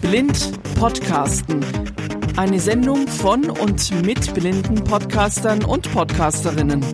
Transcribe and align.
Blind 0.00 0.74
Podcasten. 0.74 1.64
Eine 2.36 2.58
Sendung 2.58 3.06
von 3.06 3.48
und 3.48 4.04
mit 4.04 4.34
blinden 4.34 4.82
Podcastern 4.82 5.64
und 5.64 5.92
Podcasterinnen. 5.92 6.84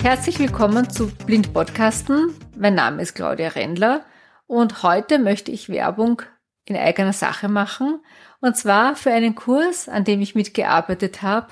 Herzlich 0.00 0.38
willkommen 0.38 0.88
zu 0.88 1.10
Blind 1.26 1.52
Podcasten. 1.52 2.32
Mein 2.56 2.76
Name 2.76 3.02
ist 3.02 3.14
Claudia 3.16 3.48
Rendler 3.48 4.04
und 4.46 4.84
heute 4.84 5.18
möchte 5.18 5.50
ich 5.50 5.68
Werbung 5.68 6.22
in 6.64 6.76
eigener 6.76 7.12
Sache 7.12 7.48
machen 7.48 8.00
und 8.40 8.56
zwar 8.56 8.94
für 8.94 9.10
einen 9.10 9.34
Kurs, 9.34 9.88
an 9.88 10.04
dem 10.04 10.20
ich 10.20 10.36
mitgearbeitet 10.36 11.22
habe, 11.22 11.48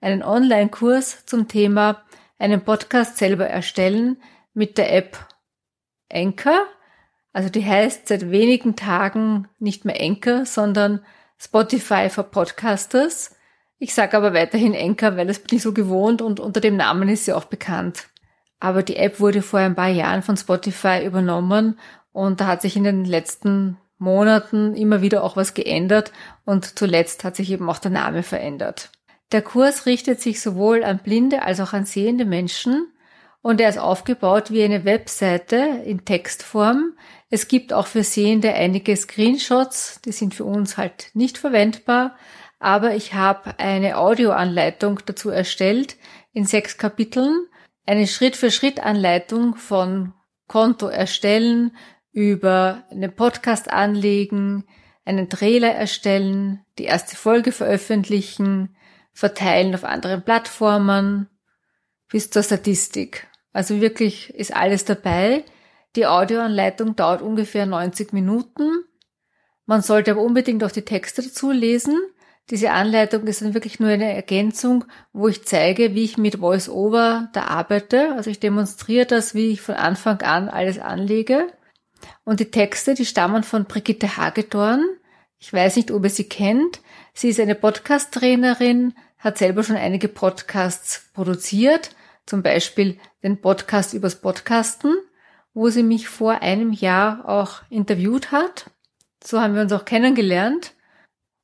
einen 0.00 0.22
Online-Kurs 0.22 1.26
zum 1.26 1.48
Thema 1.48 2.02
einen 2.38 2.62
Podcast 2.62 3.18
selber 3.18 3.46
erstellen 3.46 4.22
mit 4.54 4.78
der 4.78 4.94
App 4.94 5.18
Anchor. 6.10 6.66
Also 7.32 7.48
die 7.48 7.64
heißt 7.64 8.08
seit 8.08 8.30
wenigen 8.30 8.76
Tagen 8.76 9.48
nicht 9.58 9.84
mehr 9.84 10.00
Anchor, 10.00 10.46
sondern 10.46 11.04
Spotify 11.38 12.08
for 12.08 12.24
Podcasters. 12.24 13.36
Ich 13.78 13.94
sage 13.94 14.16
aber 14.16 14.34
weiterhin 14.34 14.74
Anchor, 14.74 15.16
weil 15.16 15.26
das 15.26 15.38
bin 15.38 15.58
ich 15.58 15.62
so 15.62 15.72
gewohnt 15.72 16.20
und 16.20 16.40
unter 16.40 16.60
dem 16.60 16.76
Namen 16.76 17.08
ist 17.08 17.26
sie 17.26 17.32
auch 17.32 17.44
bekannt. 17.44 18.08
Aber 18.60 18.82
die 18.82 18.96
App 18.96 19.20
wurde 19.20 19.42
vor 19.42 19.60
ein 19.60 19.76
paar 19.76 19.88
Jahren 19.88 20.22
von 20.22 20.36
Spotify 20.36 21.04
übernommen 21.04 21.78
und 22.12 22.40
da 22.40 22.48
hat 22.48 22.62
sich 22.62 22.76
in 22.76 22.84
den 22.84 23.04
letzten 23.04 23.78
Monaten 23.98 24.74
immer 24.74 25.02
wieder 25.02 25.22
auch 25.22 25.36
was 25.36 25.54
geändert 25.54 26.12
und 26.44 26.78
zuletzt 26.78 27.24
hat 27.24 27.36
sich 27.36 27.50
eben 27.50 27.68
auch 27.68 27.78
der 27.78 27.90
Name 27.90 28.22
verändert. 28.22 28.90
Der 29.30 29.42
Kurs 29.42 29.86
richtet 29.86 30.20
sich 30.20 30.40
sowohl 30.40 30.82
an 30.82 30.98
blinde 30.98 31.42
als 31.42 31.60
auch 31.60 31.72
an 31.72 31.84
sehende 31.84 32.24
Menschen 32.24 32.88
und 33.42 33.60
er 33.60 33.68
ist 33.68 33.78
aufgebaut 33.78 34.50
wie 34.50 34.62
eine 34.62 34.84
Webseite 34.84 35.56
in 35.84 36.04
Textform. 36.04 36.96
Es 37.30 37.48
gibt 37.48 37.72
auch 37.72 37.86
für 37.86 38.04
Sehende 38.04 38.52
einige 38.54 38.96
Screenshots, 38.96 40.00
die 40.04 40.12
sind 40.12 40.34
für 40.34 40.44
uns 40.44 40.76
halt 40.76 41.10
nicht 41.14 41.38
verwendbar, 41.38 42.16
aber 42.58 42.94
ich 42.94 43.14
habe 43.14 43.58
eine 43.58 43.98
Audioanleitung 43.98 45.00
dazu 45.06 45.30
erstellt 45.30 45.96
in 46.32 46.44
sechs 46.44 46.76
Kapiteln, 46.78 47.46
eine 47.86 48.06
Schritt-für-Schritt-Anleitung 48.06 49.56
von 49.56 50.12
Konto 50.46 50.88
erstellen, 50.88 51.76
über 52.12 52.84
einen 52.90 53.14
Podcast 53.14 53.70
anlegen, 53.70 54.64
einen 55.04 55.28
Trailer 55.28 55.72
erstellen, 55.72 56.64
die 56.78 56.84
erste 56.84 57.16
Folge 57.16 57.52
veröffentlichen, 57.52 58.76
verteilen 59.12 59.74
auf 59.74 59.84
anderen 59.84 60.22
Plattformen, 60.22 61.28
bis 62.08 62.30
zur 62.30 62.42
Statistik. 62.42 63.27
Also 63.52 63.80
wirklich 63.80 64.34
ist 64.34 64.54
alles 64.54 64.84
dabei. 64.84 65.44
Die 65.96 66.06
Audioanleitung 66.06 66.96
dauert 66.96 67.22
ungefähr 67.22 67.66
90 67.66 68.12
Minuten. 68.12 68.84
Man 69.66 69.82
sollte 69.82 70.12
aber 70.12 70.22
unbedingt 70.22 70.62
auch 70.64 70.70
die 70.70 70.84
Texte 70.84 71.22
dazu 71.22 71.50
lesen. 71.50 71.98
Diese 72.50 72.70
Anleitung 72.70 73.26
ist 73.26 73.42
dann 73.42 73.52
wirklich 73.52 73.78
nur 73.78 73.90
eine 73.90 74.14
Ergänzung, 74.14 74.84
wo 75.12 75.28
ich 75.28 75.44
zeige, 75.44 75.94
wie 75.94 76.04
ich 76.04 76.16
mit 76.16 76.40
VoiceOver 76.40 77.28
da 77.34 77.44
arbeite. 77.44 78.14
Also 78.14 78.30
ich 78.30 78.40
demonstriere 78.40 79.04
das, 79.04 79.34
wie 79.34 79.50
ich 79.50 79.60
von 79.60 79.74
Anfang 79.74 80.22
an 80.22 80.48
alles 80.48 80.78
anlege. 80.78 81.48
Und 82.24 82.40
die 82.40 82.50
Texte, 82.50 82.94
die 82.94 83.04
stammen 83.04 83.42
von 83.42 83.66
Brigitte 83.66 84.16
Hagedorn. 84.16 84.82
Ich 85.38 85.52
weiß 85.52 85.76
nicht, 85.76 85.90
ob 85.90 86.04
ihr 86.04 86.10
sie 86.10 86.28
kennt. 86.28 86.80
Sie 87.12 87.28
ist 87.28 87.40
eine 87.40 87.54
Podcast-Trainerin, 87.54 88.94
hat 89.18 89.36
selber 89.38 89.62
schon 89.62 89.76
einige 89.76 90.08
Podcasts 90.08 91.10
produziert, 91.12 91.90
zum 92.28 92.42
Beispiel 92.42 92.98
den 93.22 93.40
Podcast 93.40 93.94
übers 93.94 94.20
Podcasten, 94.20 94.94
wo 95.54 95.70
sie 95.70 95.82
mich 95.82 96.08
vor 96.08 96.42
einem 96.42 96.72
Jahr 96.72 97.28
auch 97.28 97.62
interviewt 97.70 98.30
hat. 98.30 98.70
So 99.24 99.40
haben 99.40 99.54
wir 99.54 99.62
uns 99.62 99.72
auch 99.72 99.84
kennengelernt 99.84 100.74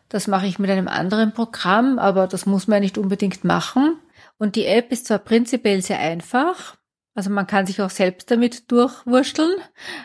Das 0.10 0.28
mache 0.28 0.48
ich 0.48 0.58
mit 0.58 0.72
einem 0.72 0.88
anderen 0.88 1.34
Programm, 1.34 2.00
aber 2.00 2.28
das 2.28 2.46
muss 2.46 2.68
man 2.68 2.82
nicht 2.82 2.98
unbedingt 2.98 3.44
machen. 3.44 3.98
Und 4.40 4.56
die 4.56 4.66
App 4.66 4.92
ist 4.92 5.08
zwar 5.08 5.20
prinzipiell 5.20 5.82
sehr 5.82 6.00
einfach, 6.00 6.78
also 7.18 7.32
man 7.32 7.48
kann 7.48 7.66
sich 7.66 7.82
auch 7.82 7.90
selbst 7.90 8.30
damit 8.30 8.72
durchwurschteln, 8.72 9.56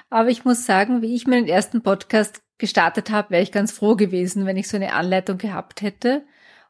aber 0.08 0.30
ich 0.30 0.46
muss 0.46 0.64
sagen, 0.64 1.02
wie 1.02 1.14
ich 1.14 1.26
meinen 1.26 1.46
ersten 1.46 1.82
Podcast 1.82 2.40
gestartet 2.56 3.10
habe, 3.10 3.30
wäre 3.30 3.42
ich 3.42 3.52
ganz 3.52 3.70
froh 3.70 3.96
gewesen, 3.96 4.46
wenn 4.46 4.56
ich 4.56 4.66
so 4.66 4.78
eine 4.78 4.94
Anleitung 4.94 5.36
gehabt 5.36 5.82
hätte. 5.82 6.24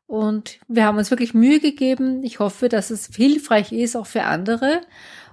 Und 0.07 0.59
wir 0.69 0.85
haben 0.85 0.99
uns 0.99 1.11
wirklich 1.11 1.35
Mühe 1.35 1.61
gegeben. 1.61 2.23
Ich 2.23 2.39
hoffe, 2.39 2.69
dass 2.69 2.91
es 2.91 3.07
hilfreich 3.15 3.73
ist, 3.73 3.97
auch 3.97 4.06
für 4.06 4.25
andere 4.25 4.82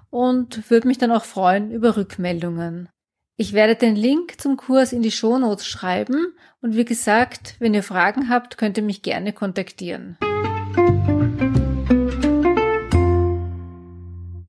und 0.09 0.69
würde 0.69 0.87
mich 0.87 0.97
dann 0.97 1.11
auch 1.11 1.25
freuen 1.25 1.71
über 1.71 1.97
Rückmeldungen. 1.97 2.89
Ich 3.37 3.53
werde 3.53 3.75
den 3.75 3.95
Link 3.95 4.39
zum 4.41 4.57
Kurs 4.57 4.91
in 4.91 5.01
die 5.01 5.11
Shownotes 5.11 5.65
schreiben 5.65 6.33
und 6.61 6.75
wie 6.75 6.85
gesagt, 6.85 7.55
wenn 7.59 7.73
ihr 7.73 7.83
Fragen 7.83 8.29
habt, 8.29 8.57
könnt 8.57 8.77
ihr 8.77 8.83
mich 8.83 9.01
gerne 9.01 9.31
kontaktieren. 9.31 10.17